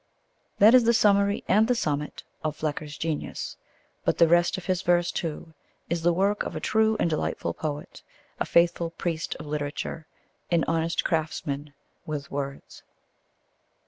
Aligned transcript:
That 0.57 0.73
is 0.73 0.85
the 0.85 0.95
summary 0.95 1.43
and 1.47 1.67
the 1.67 1.75
summit 1.75 2.23
of 2.43 2.57
Flecker's 2.57 2.97
genius. 2.97 3.57
But 4.03 4.17
the 4.17 4.27
rest 4.27 4.57
of 4.57 4.65
his 4.65 4.81
verse, 4.81 5.11
too, 5.11 5.53
is 5.91 6.01
the 6.01 6.11
work 6.11 6.41
of 6.41 6.55
a 6.55 6.59
true 6.59 6.97
and 6.99 7.07
delightful 7.07 7.53
poet, 7.53 8.01
a 8.39 8.45
faithful 8.45 8.89
priest 8.89 9.35
of 9.35 9.45
literature, 9.45 10.07
an 10.49 10.63
honest 10.67 11.03
craftsman 11.05 11.75
with 12.07 12.31
words. 12.31 12.81